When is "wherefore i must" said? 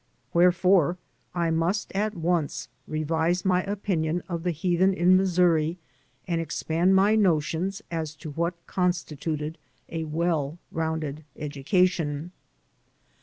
0.33-1.91